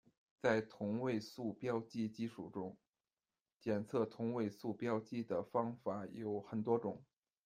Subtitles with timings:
[0.41, 2.75] 在同位素标记技术中，
[3.59, 7.03] 检测同位素标记的方法有很多种。